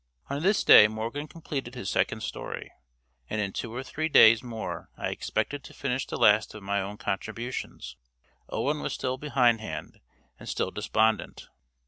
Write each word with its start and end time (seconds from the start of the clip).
On 0.31 0.41
this 0.41 0.63
day 0.63 0.87
Morgan 0.87 1.27
completed 1.27 1.75
his 1.75 1.87
second 1.87 2.23
story, 2.23 2.71
and 3.29 3.39
in 3.39 3.53
two 3.53 3.71
or 3.71 3.83
three 3.83 4.09
days 4.09 4.41
more 4.41 4.89
I 4.97 5.09
expected 5.09 5.63
to 5.63 5.75
finish 5.75 6.07
the 6.07 6.17
last 6.17 6.55
of 6.55 6.63
my 6.63 6.81
own 6.81 6.97
contributions. 6.97 7.97
Owen 8.49 8.79
was 8.81 8.93
still 8.93 9.19
behindhand 9.19 9.99
and 10.39 10.49
still 10.49 10.71
despondent. 10.71 11.49